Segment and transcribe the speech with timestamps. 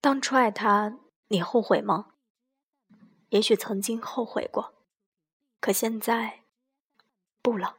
[0.00, 2.12] 当初爱他，你后悔吗？
[3.30, 4.72] 也许曾经后悔过，
[5.60, 6.44] 可现在
[7.42, 7.74] 不了。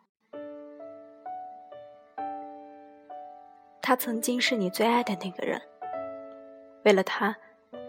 [3.82, 5.62] 他曾经是你最爱的那个人，
[6.84, 7.38] 为了他，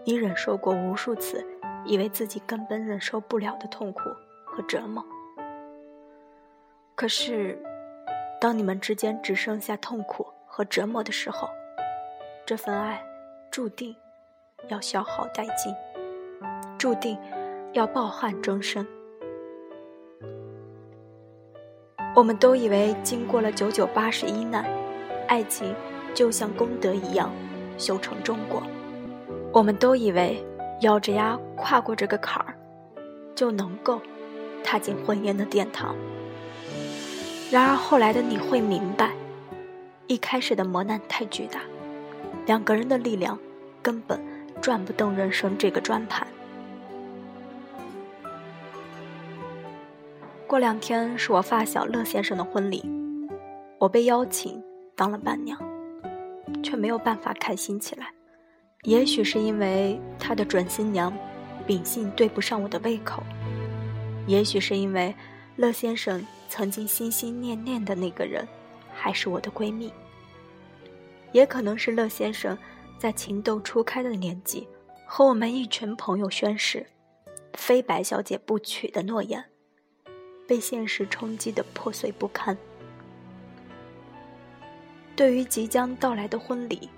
[0.05, 1.45] 你忍受过无数次
[1.85, 3.99] 以为自己根本忍受不了的痛苦
[4.45, 5.05] 和折磨。
[6.95, 7.61] 可是，
[8.39, 11.49] 当你们之间只剩下痛苦和折磨的时候，
[12.45, 13.03] 这份爱
[13.51, 13.93] 注定
[14.69, 15.73] 要消耗殆尽，
[16.77, 17.17] 注定
[17.73, 18.85] 要抱憾终生。
[22.15, 24.65] 我们都以为经过了九九八十一难，
[25.27, 25.73] 爱情
[26.13, 27.31] 就像功德一样
[27.77, 28.61] 修成正果。
[29.53, 30.43] 我们都以为
[30.81, 32.53] 咬着牙跨过这个坎儿，
[33.35, 34.01] 就能够
[34.63, 35.95] 踏进婚姻的殿堂。
[37.49, 39.11] 然而后来的你会明白，
[40.07, 41.61] 一开始的磨难太巨大。
[42.45, 43.37] 两个人的力量
[43.81, 44.19] 根本
[44.61, 46.25] 转不动人生这个转盘。
[50.45, 52.83] 过两天是我发小乐先生的婚礼，
[53.79, 54.61] 我被邀请
[54.95, 55.57] 当了伴娘，
[56.61, 58.07] 却没有办法开心起来。
[58.83, 61.11] 也许是因为他的准新娘
[61.65, 63.23] 秉性对不上我的胃口，
[64.27, 65.15] 也许是因为
[65.55, 68.47] 乐先生曾经心心念念的那个人
[68.93, 69.91] 还是我的闺蜜。
[71.31, 72.57] 也可能是乐先生
[73.01, 74.67] 在情窦初开的年纪，
[75.07, 76.85] 和我们一群朋友宣誓，
[77.55, 79.43] 非白小姐不娶的诺言，
[80.47, 82.55] 被现实冲击的破碎不堪。
[85.15, 86.91] 对于即将到来的婚礼，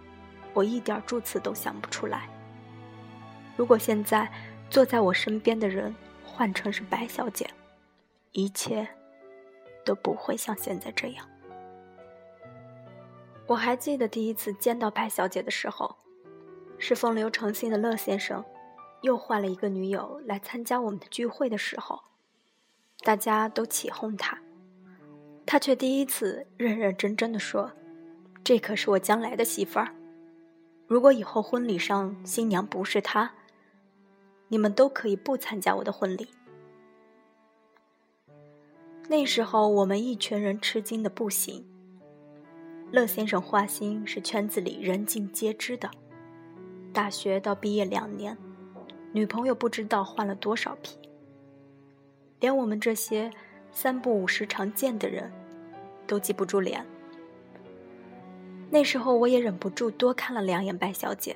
[0.54, 2.28] 我一点祝词都想不出来。
[3.56, 4.30] 如果现在
[4.70, 7.50] 坐在我身边的人换成是白小姐，
[8.34, 8.86] 一切
[9.86, 11.26] 都不会像现在这样。
[13.46, 15.98] 我还记得第一次见到白小姐的时候，
[16.78, 18.44] 是风流成性的乐先生
[19.02, 22.00] 又换了一个女友来参加我们的聚会的时候，
[23.02, 24.40] 大家都起哄他，
[25.46, 27.70] 他却第一次认认真真的说
[28.46, 29.94] ：“这可是我将来的媳妇儿，
[30.88, 33.34] 如果以后婚礼上新娘不是她，
[34.48, 36.30] 你们都可以不参加我的婚礼。”
[39.10, 41.66] 那时候我们一群人吃惊的不行。
[42.94, 45.90] 乐先生花心是圈子里人尽皆知的，
[46.94, 48.38] 大学到毕业两年，
[49.12, 50.96] 女朋友不知道换了多少批，
[52.40, 53.32] 连我们这些
[53.72, 55.34] 三不五时常见的人，
[56.06, 56.86] 都记不住脸。
[58.70, 61.36] 那时候我也忍不住多看了两眼白小姐，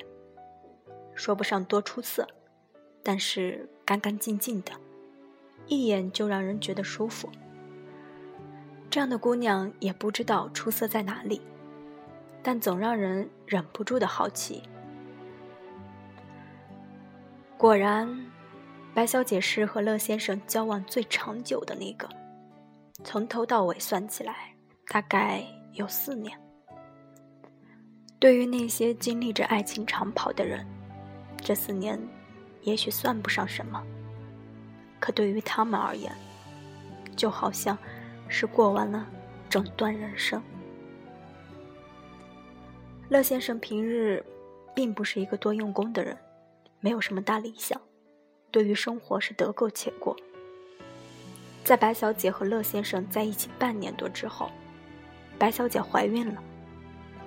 [1.16, 2.28] 说不上多出色，
[3.01, 4.72] 但是干干净净的，
[5.66, 7.28] 一眼就让人觉得舒服。
[8.89, 11.41] 这样的姑娘也不知道出色在哪里，
[12.41, 14.63] 但总让人忍不住的好奇。
[17.57, 18.07] 果然，
[18.93, 22.07] 白小姐是和乐先生交往最长久的那个，
[23.03, 24.53] 从头到尾算起来，
[24.87, 25.43] 大概
[25.73, 26.39] 有四年。
[28.19, 30.65] 对于那些经历着爱情长跑的人，
[31.41, 31.99] 这四年
[32.61, 33.83] 也许算不上什么，
[34.99, 36.11] 可对于他们而言，
[37.15, 37.77] 就好像……
[38.27, 39.07] 是过完了
[39.49, 40.41] 整段人生。
[43.09, 44.23] 乐先生平日
[44.75, 46.17] 并不是一个多用功的人，
[46.81, 47.81] 没有什么大理想，
[48.51, 50.16] 对于生活是得过且过。
[51.63, 54.49] 在白小姐和乐先生在一起半年多之后，
[55.37, 56.43] 白小姐怀孕了。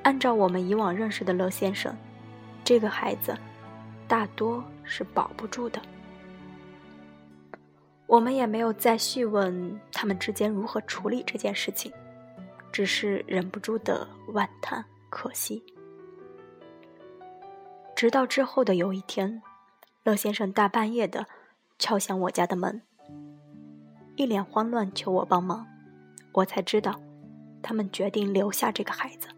[0.03, 1.95] 按照我们以往认识的乐先生，
[2.65, 3.37] 这个孩子
[4.09, 5.81] 大多是保不住的。
[8.11, 11.93] 我们也没有再细问他们之间如何处理这件事情，
[12.73, 15.63] 只是忍不住的惋叹可惜。
[17.95, 19.41] 直到之后的有一天，
[20.03, 21.25] 乐先生大半夜的
[21.79, 22.83] 敲响我家的门，
[24.17, 25.65] 一脸慌乱求我帮忙，
[26.33, 27.01] 我才知道，
[27.63, 29.29] 他们决定留下这个孩子。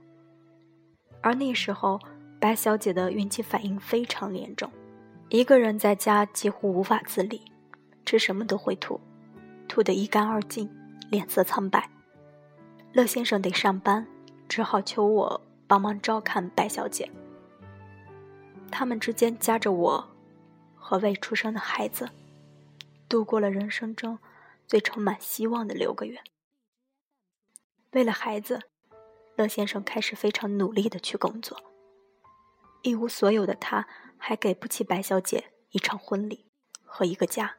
[1.20, 2.00] 而那时候，
[2.40, 4.72] 白小姐的孕期反应非常严重，
[5.28, 7.51] 一个人在家几乎无法自理。
[8.04, 9.00] 吃什么都会吐，
[9.69, 10.69] 吐得一干二净，
[11.10, 11.90] 脸色苍白。
[12.93, 14.06] 乐先生得上班，
[14.49, 17.10] 只好求我帮忙照看白小姐。
[18.70, 20.08] 他们之间夹着我
[20.75, 22.10] 和未出生的孩子，
[23.08, 24.19] 度过了人生中
[24.66, 26.19] 最充满希望的六个月。
[27.93, 28.60] 为了孩子，
[29.37, 31.62] 乐先生开始非常努力的去工作。
[32.82, 33.87] 一无所有的他，
[34.19, 36.50] 还给不起白小姐一场婚礼
[36.84, 37.56] 和一个家。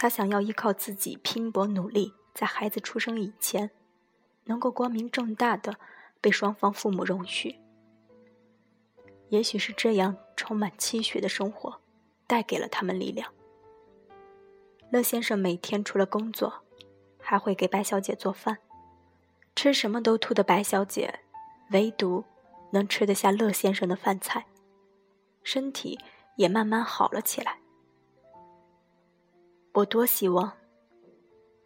[0.00, 3.70] 他想要依靠自己拼搏努力，在孩子出生以前，
[4.44, 5.76] 能够光明正大的
[6.22, 7.60] 被双方父母容许。
[9.28, 11.82] 也许是这样充满期许的生活，
[12.26, 13.30] 带给了他们力量。
[14.88, 16.62] 乐先生每天除了工作，
[17.18, 18.56] 还会给白小姐做饭。
[19.54, 21.20] 吃什么都吐的白小姐，
[21.72, 22.24] 唯独
[22.70, 24.46] 能吃得下乐先生的饭菜，
[25.42, 25.98] 身体
[26.36, 27.59] 也慢慢好了起来。
[29.72, 30.52] 我多希望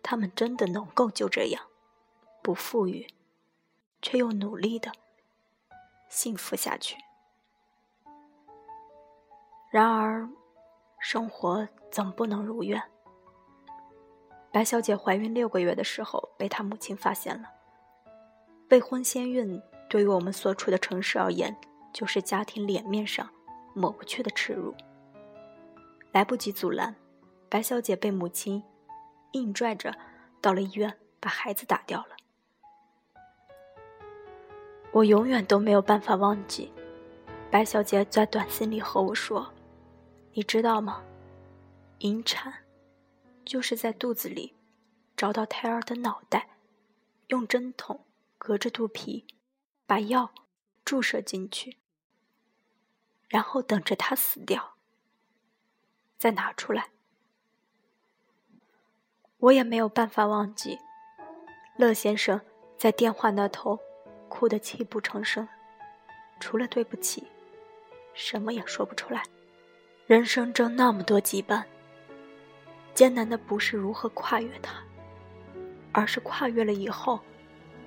[0.02, 1.62] 他们真的能够就这样，
[2.42, 3.06] 不富裕，
[4.02, 4.92] 却又努力的
[6.08, 6.96] 幸福下去。
[9.70, 10.28] 然而，
[11.00, 12.80] 生活总不能如愿。
[14.52, 17.50] 白小姐怀孕六个月的时候，被她母亲发现了。
[18.70, 21.56] 未婚先孕对于我们所处的城市而言，
[21.92, 23.28] 就是家庭脸面上
[23.74, 24.74] 抹不去的耻辱。
[26.12, 26.94] 来不及阻拦，
[27.54, 28.64] 白小姐被母亲
[29.30, 29.96] 硬拽着
[30.40, 32.16] 到了医院，把孩子打掉了。
[34.90, 36.72] 我永远都没有办法忘记，
[37.52, 39.54] 白小姐在短信里和我说。
[40.32, 41.04] 你知道吗？
[41.98, 42.52] 引产
[43.44, 44.56] 就是在肚子里
[45.16, 46.56] 找到胎儿的脑袋，
[47.28, 48.04] 用针筒
[48.36, 49.28] 隔着肚皮，
[49.86, 50.34] 把药
[50.84, 51.78] 注射进去，
[53.28, 54.74] 然后等着它死掉，
[56.18, 56.88] 再拿出来。
[59.44, 60.80] 我也没有办法忘记，
[61.76, 62.40] 乐先生
[62.78, 63.78] 在电话那头
[64.26, 65.46] 哭得泣不成声，
[66.40, 67.28] 除了对不起，
[68.14, 69.22] 什么也说不出来。
[70.06, 71.62] 人生中那么多羁绊，
[72.94, 74.76] 艰难的不是如何跨越它，
[75.92, 77.20] 而是跨越了以后，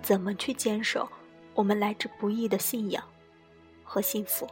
[0.03, 1.09] 怎么去坚守
[1.55, 3.03] 我们来之不易的信仰
[3.83, 4.47] 和幸福。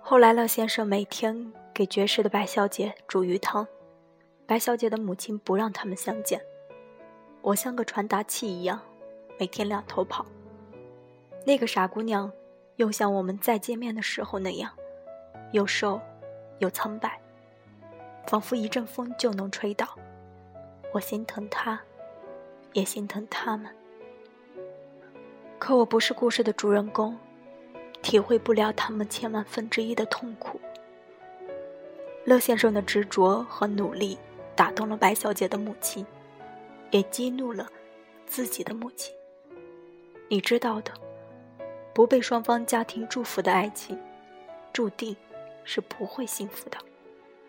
[0.00, 3.66] 后来，乐先生每天给绝食的白小姐煮鱼汤，
[4.46, 6.40] 白小姐的母亲不让他们相见，
[7.42, 8.80] 我像个传达器一样，
[9.38, 10.24] 每天两头跑。
[11.44, 12.32] 那个傻姑娘。
[12.76, 14.70] 又像我们再见面的时候那样，
[15.52, 15.98] 又瘦，
[16.58, 17.18] 又苍白，
[18.26, 19.88] 仿佛一阵风就能吹倒。
[20.92, 21.80] 我心疼他，
[22.74, 23.74] 也心疼他们。
[25.58, 27.16] 可我不是故事的主人公，
[28.02, 30.60] 体会不了他们千万分之一的痛苦。
[32.26, 34.18] 乐先生的执着和努力
[34.56, 36.04] 打动了白小姐的母亲，
[36.90, 37.68] 也激怒了
[38.26, 39.14] 自己的母亲。
[40.28, 40.90] 你知道的。
[41.94, 43.98] 不被双方家庭祝福的爱情，
[44.70, 45.16] 注定
[45.64, 46.76] 是不会幸福的。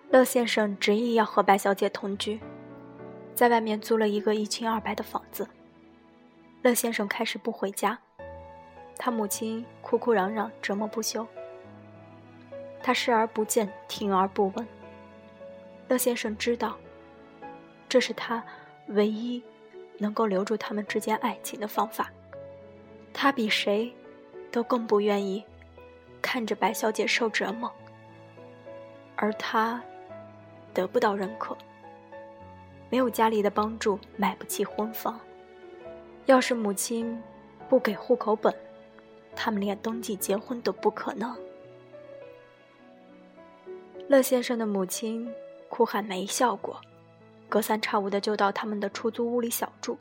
[0.09, 2.39] 乐先生执意要和白小姐同居，
[3.35, 5.49] 在外面租了一个一清二白的房子。
[6.61, 7.99] 乐先生开始不回家，
[8.97, 11.27] 他母亲哭哭嚷嚷，折磨不休。
[12.81, 14.65] 他视而不见，听而不闻。
[15.89, 16.77] 乐先生知道，
[17.89, 18.43] 这是他
[18.87, 19.41] 唯一
[19.97, 22.11] 能够留住他们之间爱情的方法。
[23.13, 23.93] 他比谁？
[24.49, 25.43] 都更不愿意
[26.21, 27.71] 看着白小姐受折磨，
[29.17, 29.83] 而他
[30.73, 31.55] 得不到认可，
[32.89, 35.19] 没有家里的帮助，买不起婚房。
[36.27, 37.21] 要是母亲
[37.67, 38.55] 不给户口本，
[39.35, 41.37] 他们连登记结婚都不可能。
[44.07, 45.29] 乐先生的母亲
[45.67, 46.79] 哭喊没效果，
[47.49, 49.97] 隔三差五的就到他们的出租屋里小住。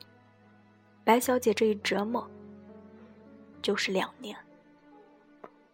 [1.03, 2.29] 白小姐这一折磨。
[3.59, 4.37] 就是两年。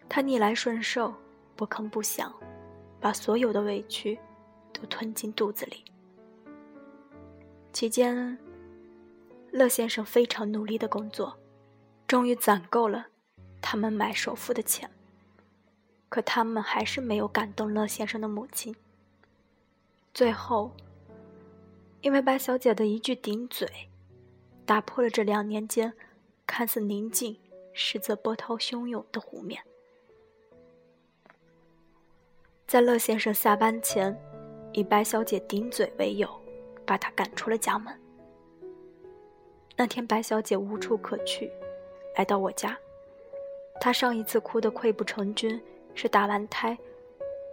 [0.10, 1.14] 她逆来顺受，
[1.56, 2.34] 不吭不响，
[3.00, 4.18] 把所有的委屈
[4.72, 5.84] 都吞进肚子里。
[7.72, 8.38] 期间，
[9.52, 11.38] 乐先生非常努力的工作，
[12.08, 13.08] 终于攒够了
[13.62, 14.90] 他们买首付的钱。
[16.10, 18.76] 可他们还是没有感动乐先生的母亲。
[20.14, 20.72] 最后，
[22.04, 23.68] 因为白小姐的一句顶嘴，
[24.66, 25.92] 打破了这两年间
[26.46, 27.36] 看似宁静。
[27.76, 29.60] 实则波涛汹涌的湖面，
[32.68, 34.16] 在乐先生下班前，
[34.74, 36.30] 以白小姐顶嘴为由，
[36.86, 37.92] 把他赶出了家门。
[39.76, 41.52] 那天，白小姐无处可去，
[42.16, 42.78] 来到我家。
[43.82, 45.60] 她上一次哭得溃不成军，
[45.96, 46.78] 是打完胎，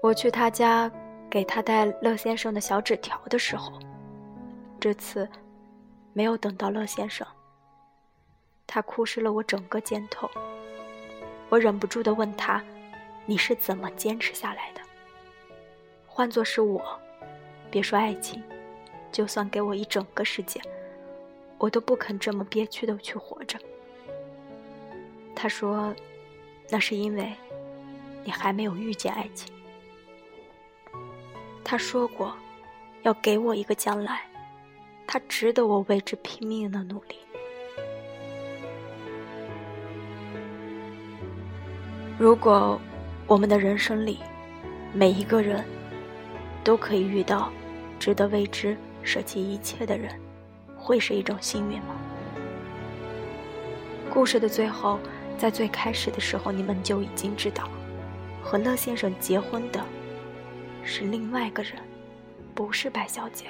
[0.03, 0.93] 我去她家
[1.31, 3.73] 给她带乐先生的小纸条的时候。
[4.81, 5.29] 这次，
[6.15, 7.27] 没有等到乐先生。
[8.67, 10.31] 他哭湿了我整个肩头，
[11.51, 12.65] 我忍不住的问他
[13.27, 14.81] ：“你是怎么坚持下来的？”
[16.09, 16.99] 换做是我，
[17.71, 18.43] 别说爱情，
[19.13, 20.61] 就算给我一整个世界，
[21.59, 23.59] 我都不肯这么憋屈的去活着。
[25.35, 25.95] 他说
[26.71, 27.35] ：“那是因为，
[28.25, 29.53] 你还没有遇见爱情。”
[31.65, 32.35] 他说过，
[33.03, 34.23] 要给我一个将来，
[35.13, 37.17] 他值得我为之拼命的努力。
[42.17, 42.81] 如果
[43.27, 44.21] 我们的人生里，
[44.93, 45.65] 每一个人
[46.63, 47.51] 都可以遇到
[47.99, 50.15] 值得为之舍弃一切的人，
[50.77, 51.97] 会是一种幸运吗？
[54.15, 55.01] 故事的最后，
[55.37, 57.69] 在最开始的时候，你们就已经知道，
[58.45, 59.85] 和乐先生结婚的
[60.85, 61.73] 是另外一个人，
[62.55, 63.47] 不是白小姐。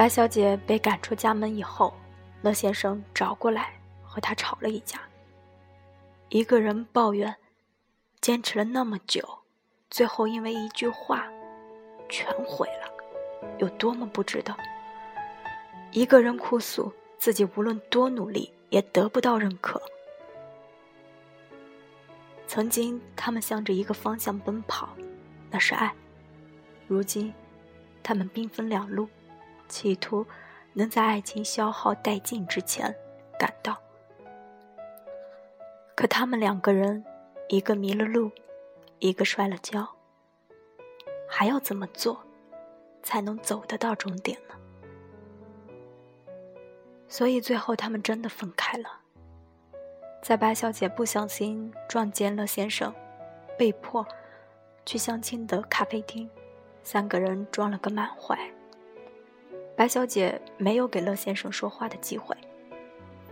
[0.00, 1.92] 白小姐被赶出家门以后，
[2.40, 4.98] 乐先生找过来和她吵了一架。
[6.30, 7.36] 一个人抱怨，
[8.22, 9.22] 坚持了那么久，
[9.90, 11.28] 最后因为一句话，
[12.08, 12.90] 全毁了，
[13.58, 14.56] 有多么不值得？
[15.92, 19.78] 一个人哭诉自己无论多努力也得不到认可。
[22.46, 24.88] 曾经他们向着一个方向奔跑，
[25.50, 25.90] 那是爱；
[26.88, 27.34] 如今，
[28.02, 29.06] 他们兵分两路。
[29.70, 30.26] 企图
[30.74, 32.94] 能在爱情消耗殆尽之前
[33.38, 33.80] 赶到，
[35.94, 37.02] 可他们两个人，
[37.48, 38.30] 一个迷了路，
[38.98, 39.88] 一个摔了跤，
[41.28, 42.20] 还要怎么做
[43.02, 44.54] 才能走得到终点呢？
[47.08, 49.00] 所以最后他们真的分开了。
[50.22, 52.94] 在白小姐不小心撞见了先生，
[53.56, 54.06] 被迫
[54.84, 56.28] 去相亲的咖啡厅，
[56.82, 58.38] 三个人装了个满怀。
[59.80, 62.36] 白小姐没有给乐先生说话的机会，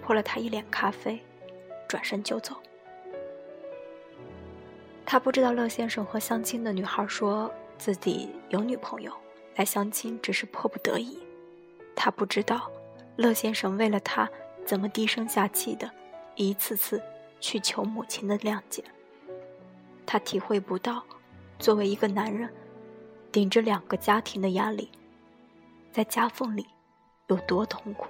[0.00, 1.20] 泼了他一脸咖啡，
[1.86, 2.56] 转身就走。
[5.04, 9.12] 他不知道乐先生和相亲的女孩说自己有女朋友，
[9.56, 11.18] 来相亲只是迫不得已。
[11.94, 12.70] 他不知道
[13.16, 14.26] 乐先生为了他
[14.64, 15.90] 怎么低声下气的，
[16.34, 16.98] 一次次
[17.40, 18.82] 去求母亲的谅解。
[20.06, 21.04] 他体会不到，
[21.58, 22.50] 作为一个男人，
[23.30, 24.88] 顶着两个家庭的压力。
[25.98, 26.64] 在夹缝里
[27.26, 28.06] 有多痛苦，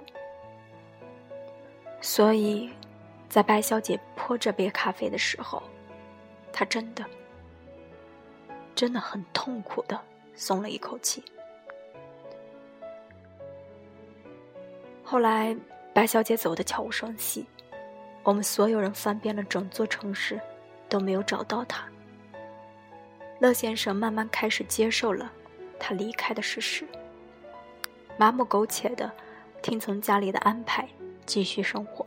[2.01, 2.69] 所以，
[3.27, 5.63] 在白小姐泼这杯咖啡的时候，
[6.53, 7.03] 她真的、
[8.75, 9.99] 真的很痛苦的
[10.35, 11.23] 松了一口气。
[15.03, 15.57] 后来，
[15.91, 17.47] 白小姐走的悄无声息，
[18.21, 20.39] 我们所有人翻遍了整座城市，
[20.87, 21.89] 都没有找到她。
[23.39, 25.33] 乐先生慢慢开始接受了
[25.79, 26.87] 她离开的事实。
[28.19, 29.09] 麻木苟且的
[29.61, 30.85] 听从家里的安排，
[31.25, 32.05] 继续生活。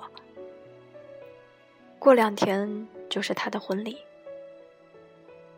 [1.98, 3.96] 过两天就是他的婚礼。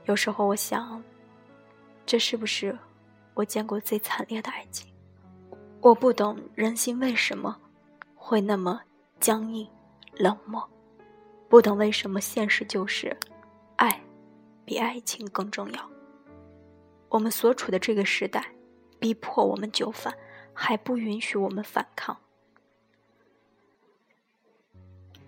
[0.04, 1.02] 有时候我想，
[2.06, 2.78] 这是不是
[3.34, 4.86] 我见过最惨烈的爱情？
[5.80, 7.60] 我不懂人心为什么
[8.14, 8.80] 会那么
[9.18, 9.68] 僵硬、
[10.12, 10.64] 冷漠，
[11.48, 13.16] 不懂为什么现实就是
[13.74, 14.00] 爱
[14.64, 15.90] 比爱情更重要。
[17.08, 18.46] 我们所处的这个时代，
[19.00, 20.14] 逼迫我们就范。
[20.54, 22.16] 还不允许我们反抗。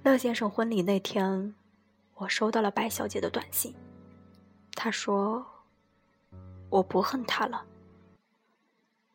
[0.02, 1.54] 乐先生婚礼那天，
[2.14, 3.74] 我收到了白小姐的短信。
[4.74, 5.44] 她说
[6.70, 7.66] ：“我不恨他了。”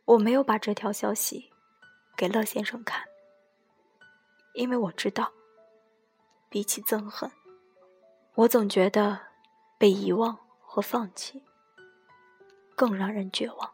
[0.06, 1.50] 我没有把这条消息
[2.18, 3.08] 给乐先生看，
[4.54, 5.32] 因为我知道，
[6.50, 7.32] 比起憎恨，
[8.36, 9.18] 我总觉得
[9.78, 11.42] 被遗忘和放弃
[12.76, 13.74] 更让人绝望。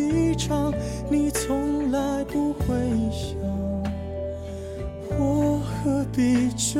[1.09, 2.75] 你从来不会
[3.11, 3.37] 想，
[5.19, 6.79] 我何必这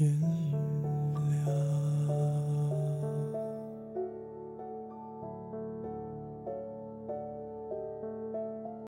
[0.00, 0.30] 天亮。